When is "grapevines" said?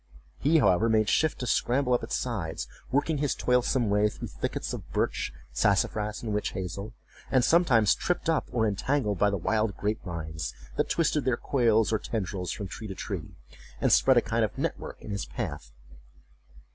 9.77-10.55